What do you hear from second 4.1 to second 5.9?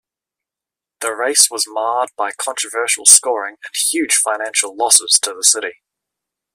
financial losses to the city.